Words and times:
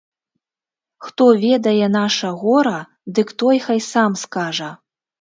Хто 1.07 1.27
ведае 1.43 1.87
наша 1.99 2.33
гора, 2.47 2.75
дык 3.19 3.27
той 3.45 3.65
хай 3.71 3.79
сам 3.93 4.11
скажа. 4.27 4.71